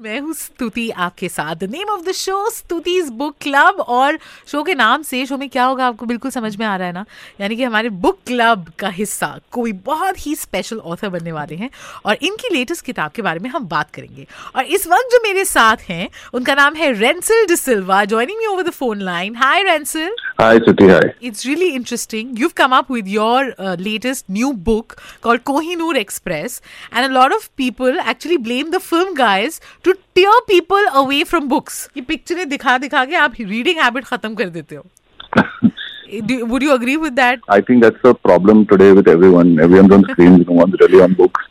[0.00, 4.62] मैं हूँ स्तुति आपके साथ। The name of the show Stuti's book club और शो
[4.62, 7.04] के नाम से शो में क्या होगा आपको बिल्कुल समझ में आ रहा है ना?
[7.40, 11.70] यानी कि हमारे बुक क्लब का हिस्सा कोई बहुत ही स्पेशल ऑथर बनने वाले हैं
[12.04, 14.26] और इनकी लेटेस्ट किताब के बारे में हम बात करेंगे।
[14.56, 18.62] और इस वक्त जो मेरे साथ हैं उनका नाम है Rensil D'Silva joining me over
[18.62, 20.14] the phone line hi Rensil.
[21.22, 22.28] It's really interesting.
[22.40, 26.60] You've come up with your uh, latest new book called Kohinoor Express,
[26.92, 29.60] and a lot of people actually blame the film guys
[29.90, 31.78] to tear people away from books.
[31.96, 34.86] ये पिक्चरें दिखा दिखा के आप reading habit खत्म कर देते हो
[36.28, 37.44] Do, would you agree with that?
[37.48, 39.50] I think that's a problem today with everyone.
[39.66, 41.44] Everyone's on screens, no one's really on books.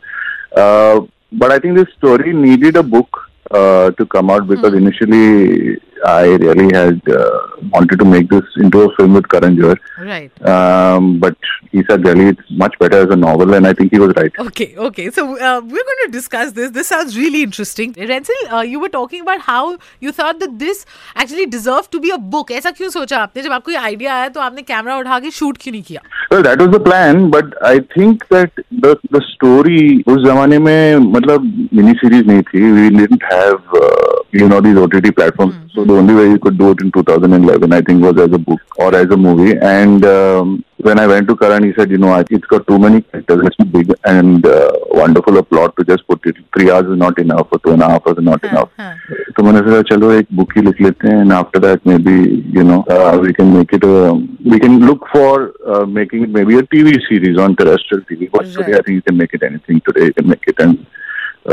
[0.54, 1.00] Uh,
[1.32, 5.78] but I think this story needed a book uh, to come out because initially
[6.10, 7.40] I really had uh,
[7.72, 9.78] wanted to make this into a film with Karan Johar.
[10.10, 10.48] Right.
[10.56, 11.39] Um, but
[11.71, 14.31] he said, really, it's much better as a novel, and I think he was right.
[14.39, 15.09] Okay, okay.
[15.11, 16.71] So uh, we're going to discuss this.
[16.71, 17.93] This sounds really interesting.
[17.93, 22.11] Rensil, uh, you were talking about how you thought that this actually deserved to be
[22.11, 22.51] a book.
[22.51, 25.57] ऐसा क्यों सोचा आपने जब आपको ये idea आया तो आपने कैमरा उठा के शूट
[25.61, 30.03] क्यों नहीं किया Well, that was the plan, but I think that the the story
[30.13, 32.63] उस जमाने में मतलब मिनी सीरीज नहीं थी.
[32.77, 35.55] We didn't have uh, you know these OTT platforms.
[35.75, 38.37] So the only way you could do it in 2011, I think, was as a
[38.49, 39.53] book or as a movie.
[39.71, 43.01] And um, when I went to Karan, he said, you know, it's got too many
[43.01, 43.39] characters.
[43.45, 46.35] It's too big and uh, wonderful a plot to just put it.
[46.55, 48.69] Three hours is not enough, or two and a half hours is not हाँ, enough.
[48.79, 48.93] हाँ.
[49.37, 52.13] तो मैंने सोचा चलो एक book ही लिख लेते हैं and after that maybe
[52.57, 54.13] you know uh, we can make it a
[54.53, 55.31] we can look for
[55.73, 58.85] uh, making it maybe a TV series on terrestrial TV but today I Right.
[58.85, 60.85] think you can make it anything today you can make it and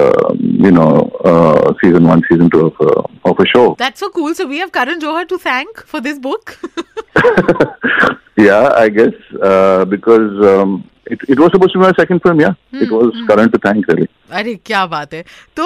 [0.02, 0.92] um, you know
[1.32, 2.92] uh, season one season two of a,
[3.32, 4.34] of a show That's so cool.
[4.34, 6.58] So we have Karan Johar to thank for this book.
[8.37, 12.39] yeah I guess uh, because um, it, it was supposed to be my second film
[12.41, 12.53] yeah.
[12.85, 14.07] It was Karan to thank really
[14.37, 15.21] अरे क्या बात है।
[15.57, 15.65] तो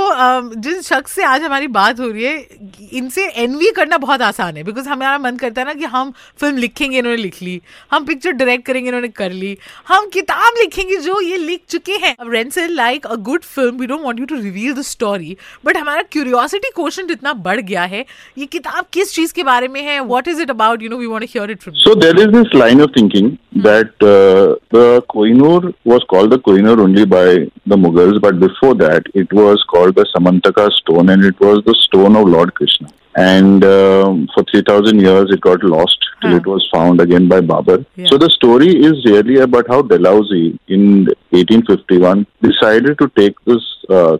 [0.62, 2.58] जिस शख्स से आज हमारी बात हो रही है
[2.94, 6.58] इनसे एनवी करना बहुत आसान है बिकॉज़ हमारा मन करता है ना कि हम फ़िल्म
[6.58, 9.58] लिखेंगे इन्होंने लिख ली। हम पिक्चर डायरेक्ट करेंगे इन्होंने कर ली।
[9.88, 13.88] हम किताब लिखेंगे जो ये लिख चुके हैं। अब Rensil like a good film we
[13.88, 15.36] don't want you to reveal the story
[15.66, 18.06] but हमारा क्यूरियोसिटी क्वेश्चन इतना बढ़ गया है।
[18.38, 20.00] ये किताब किस चीज़ के बारे में है?
[20.04, 22.32] What is it about you know we want to hear it from So there is
[22.38, 27.26] this line of thinking that uh, the Kohinoor was called the Kohinoor only by
[27.66, 31.76] the Mughals, but before that it was called the Samantaka stone, and it was the
[31.88, 32.90] stone of Lord Krishna.
[33.16, 36.38] And um, for three thousand years, it got lost till Huh.
[36.38, 37.86] it was found again by Babur.
[37.98, 38.06] Yeah.
[38.10, 44.18] So the story is really about how Dalhousie in 1851 decided to take this uh,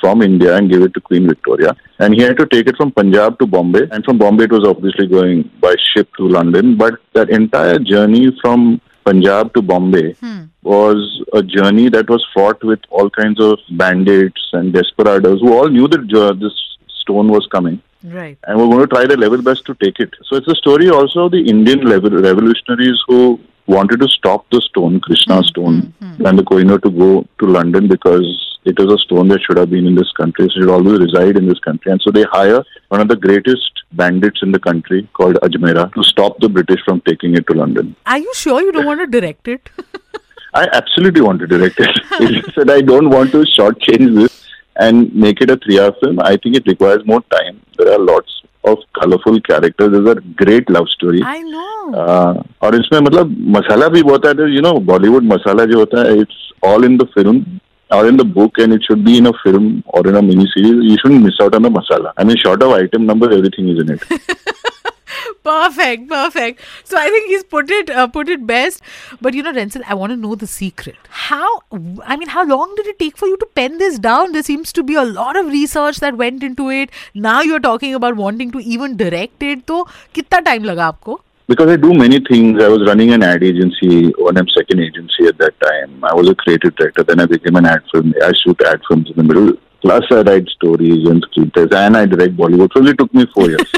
[0.00, 1.76] from India and gave it to Queen Victoria.
[1.98, 3.88] And he had to take it from Punjab to Bombay.
[3.90, 6.76] And from Bombay, it was obviously going by ship to London.
[6.76, 10.44] But that entire journey from Punjab to Bombay hmm.
[10.62, 15.68] was a journey that was fraught with all kinds of bandits and desperados who all
[15.68, 16.52] knew that uh, this
[17.00, 17.80] stone was coming.
[18.02, 18.38] Right.
[18.44, 20.12] And we're going to try the level best to take it.
[20.24, 25.00] So it's a story also of the Indian revolutionaries who wanted to stop the stone,
[25.00, 25.44] Krishna mm-hmm.
[25.46, 26.26] stone, mm-hmm.
[26.26, 29.69] and the Kohinoor to go to London because it is a stone that should have
[29.69, 31.91] been in this country, so it should always reside in this country.
[31.91, 32.61] And so they hire
[32.95, 37.01] one of the greatest bandits in the country called Ajmera to stop the British from
[37.11, 37.95] taking it to London.
[38.07, 39.69] Are you sure you don't want to direct it
[40.59, 41.97] I absolutely want to direct it.
[42.19, 44.37] it's just that I don't want to shortchange this
[44.85, 46.21] and make it a three-hour film.
[46.29, 47.59] I think it requires more time.
[47.81, 48.37] There are lots
[48.71, 49.91] of colorful characters.
[49.95, 51.21] There's a great love story.
[51.33, 52.33] I know Uh,
[52.63, 56.41] और इसमें मतलब मसाला भी बहुत है you know Bollywood मसाला जो होता है it's
[56.71, 57.39] all in the film
[57.94, 60.46] or in the book and it should be in a film or in a mini
[60.54, 62.12] series, you shouldn't miss out on the masala.
[62.16, 64.02] I mean, short of item number, everything is in it.
[65.44, 66.60] perfect perfect.
[66.84, 68.82] So i think he's put it uh, put it best.
[69.20, 70.96] But you know Rensil, i want to know the secret.
[71.08, 71.50] How
[72.12, 74.32] i mean how long did it take for you to pen this down?
[74.32, 76.90] There seems to be a lot of research that went into it.
[77.14, 79.66] Now you're talking about wanting to even direct it.
[79.68, 82.62] So kitta time laga apko because I do many things.
[82.62, 86.04] I was running an ad agency, one M second agency at that time.
[86.04, 87.02] I was a creative director.
[87.02, 88.14] Then I became an ad film.
[88.22, 89.52] I shoot ad films in the middle.
[89.80, 92.70] Plus, I write stories and screenplays, and I direct Bollywood.
[92.74, 93.72] So it took me four years.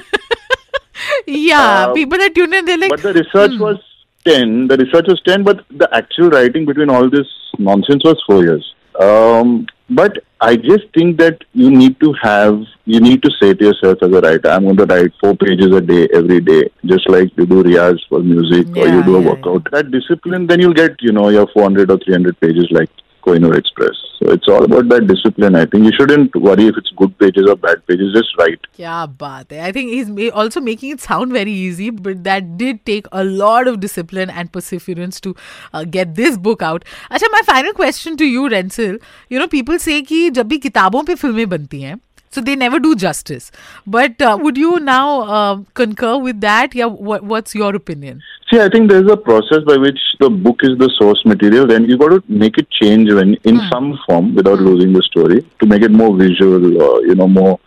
[1.26, 2.64] yeah, Uh, people are tuned in.
[2.64, 3.62] They're like, but the research hmm.
[3.62, 3.78] was
[4.24, 4.68] 10.
[4.68, 7.26] The research was 10, but the actual writing between all this
[7.58, 8.74] nonsense was four years.
[9.00, 13.64] Um, but I just think that you need to have, you need to say to
[13.64, 17.08] yourself as a writer, I'm going to write four pages a day every day, just
[17.08, 19.70] like you do riyaz for music or you do a yeah, workout.
[19.70, 22.90] That discipline, then you'll get, you know, your 400 or 300 pages like
[23.26, 24.02] Kohinoor Express.
[24.18, 25.54] So it's all about that discipline.
[25.54, 28.66] I think you shouldn't worry if it's good pages or bad pages, just write.
[28.76, 29.52] Yeah, baat.
[29.52, 33.68] I think he's also making it sound very easy, but that did take a lot
[33.68, 35.34] of discipline and perseverance to
[35.72, 36.84] uh, get this book out.
[37.10, 38.98] अच्छा my final question to you, Rensil.
[39.28, 42.00] You know, people say कि जब भी किताबों पे फ़िल्में बनती हैं,
[42.30, 43.50] so they never do justice.
[43.86, 46.74] But uh, would you now uh, concur with that?
[46.74, 48.22] Yeah, what, what's your opinion?
[48.52, 51.66] See, I think there's a process by which the book is the source material.
[51.66, 55.42] Then you've got to make it change when in some form without losing the story
[55.60, 57.58] to make it more visual or you know more.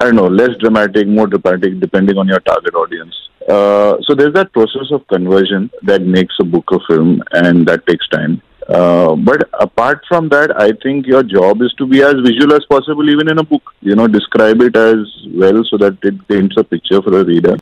[0.00, 3.16] I don't know, less dramatic, more dramatic, depending on your target audience.
[3.48, 7.84] Uh, so there's that process of conversion that makes a book a film, and that
[7.86, 8.40] takes time.
[8.68, 12.64] Uh, but apart from that, I think your job is to be as visual as
[12.66, 13.62] possible, even in a book.
[13.80, 14.98] You know, describe it as
[15.32, 17.56] well so that it paints a picture for the reader.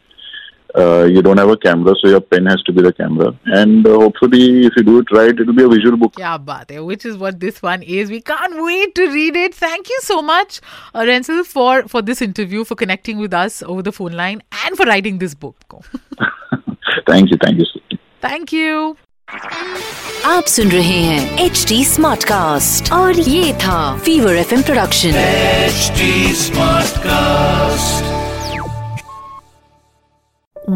[0.77, 3.35] Uh, you don't have a camera, so your pen has to be the camera.
[3.47, 6.15] And uh, hopefully, if you do it right, it'll be a visual book.
[6.19, 8.11] Yeah, baat hai, which is what this one is.
[8.11, 9.55] We can't wait to read it.
[9.55, 10.61] Thank you so much,
[10.93, 14.77] uh, Rensil, for, for this interview, for connecting with us over the phone line, and
[14.77, 15.57] for writing this book.
[17.07, 17.99] thank you, thank you.
[18.21, 18.97] Thank you.
[20.26, 25.14] आप सुन रहे हैं H D smart cast और ये था fever F production
[25.68, 26.08] HD
[26.40, 28.10] Smartcast.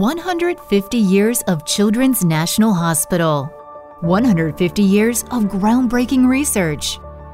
[0.05, 3.45] 150 years of Children's National Hospital.
[4.01, 6.89] 150 years of groundbreaking research,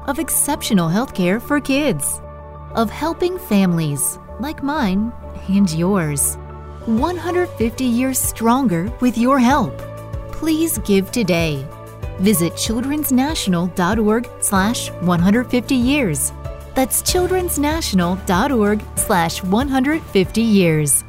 [0.06, 2.20] of exceptional healthcare for kids,
[2.74, 5.12] of helping families like mine
[5.48, 6.36] and yours.
[6.86, 9.88] 150 years stronger with your help.
[10.39, 11.65] Please give today.
[12.19, 16.31] Visit childrensnational.org slash 150 years.
[16.75, 21.03] That's childrensnational.org slash 150 years.